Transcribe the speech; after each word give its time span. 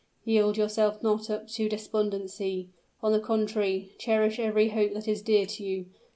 Yield 0.25 0.57
yourself 0.57 1.03
not 1.03 1.29
up 1.29 1.47
to 1.47 1.69
despondency 1.69 2.69
on 3.03 3.11
the 3.11 3.19
contrary, 3.19 3.91
cherish 3.99 4.39
every 4.39 4.69
hope 4.69 4.93
that 4.95 5.07
is 5.07 5.21
dear 5.21 5.45
to 5.45 5.63
you. 5.63 5.85